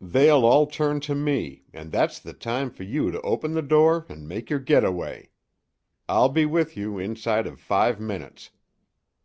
[0.00, 4.06] They'll all turn to me, and that's the time for you to open the door
[4.08, 5.30] and make your getaway.
[6.08, 8.50] I'll be with you inside of five minutes."